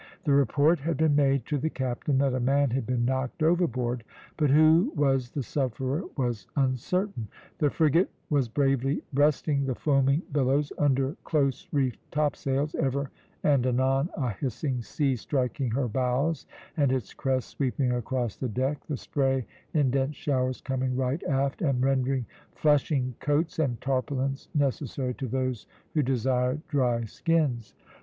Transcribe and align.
The 0.23 0.33
report 0.33 0.79
had 0.79 0.97
been 0.97 1.15
made 1.15 1.45
to 1.45 1.59
the 1.59 1.69
captain 1.69 2.17
that 2.17 2.33
a 2.33 2.39
man 2.39 2.71
had 2.71 2.87
been 2.87 3.05
knocked 3.05 3.43
overboard, 3.43 4.03
but 4.35 4.49
who 4.49 4.91
was 4.95 5.29
the 5.29 5.43
sufferer 5.43 6.05
was 6.17 6.47
uncertain. 6.55 7.27
The 7.59 7.69
frigate 7.69 8.09
was 8.27 8.47
bravely 8.49 9.03
breasting 9.13 9.67
the 9.67 9.75
foaming 9.75 10.23
billows 10.31 10.73
under 10.79 11.15
close 11.23 11.67
reefed 11.71 11.99
topsails, 12.09 12.73
ever 12.73 13.11
and 13.43 13.63
anon 13.67 14.09
a 14.17 14.31
hissing 14.31 14.81
sea 14.81 15.15
striking 15.15 15.69
her 15.69 15.87
bows 15.87 16.47
and 16.75 16.91
its 16.91 17.13
crest 17.13 17.49
sweeping 17.49 17.91
across 17.91 18.37
the 18.37 18.49
deck, 18.49 18.83
the 18.87 18.97
spray 18.97 19.45
in 19.75 19.91
dense 19.91 20.15
showers 20.15 20.61
coming 20.61 20.95
right 20.97 21.21
aft, 21.25 21.61
and 21.61 21.83
rendering 21.83 22.25
flushing 22.55 23.13
coats 23.19 23.59
and 23.59 23.79
tarpaulins 23.81 24.49
necessary 24.55 25.13
to 25.13 25.27
those 25.27 25.67
who 25.93 26.01
desired 26.01 26.65
dry 26.67 27.05
skins. 27.05 27.75